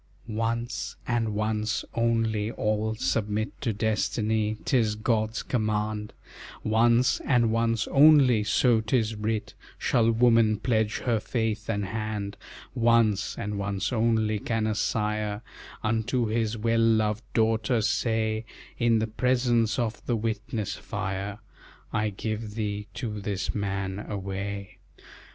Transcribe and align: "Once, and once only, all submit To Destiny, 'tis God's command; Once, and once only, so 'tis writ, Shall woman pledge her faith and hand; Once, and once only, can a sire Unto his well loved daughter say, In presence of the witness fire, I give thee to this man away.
"Once, 0.27 0.95
and 1.07 1.31
once 1.35 1.85
only, 1.93 2.49
all 2.53 2.95
submit 2.95 3.51
To 3.61 3.71
Destiny, 3.71 4.57
'tis 4.65 4.95
God's 4.95 5.43
command; 5.43 6.11
Once, 6.63 7.19
and 7.19 7.51
once 7.51 7.87
only, 7.89 8.43
so 8.43 8.81
'tis 8.81 9.13
writ, 9.13 9.53
Shall 9.77 10.09
woman 10.09 10.57
pledge 10.57 11.01
her 11.01 11.19
faith 11.19 11.69
and 11.69 11.85
hand; 11.85 12.35
Once, 12.73 13.37
and 13.37 13.59
once 13.59 13.93
only, 13.93 14.39
can 14.39 14.65
a 14.65 14.73
sire 14.73 15.43
Unto 15.83 16.25
his 16.25 16.57
well 16.57 16.81
loved 16.81 17.23
daughter 17.35 17.79
say, 17.79 18.43
In 18.79 18.99
presence 19.17 19.77
of 19.77 20.03
the 20.07 20.15
witness 20.15 20.73
fire, 20.75 21.37
I 21.93 22.09
give 22.09 22.55
thee 22.55 22.87
to 22.95 23.21
this 23.21 23.53
man 23.53 23.99
away. 24.09 24.79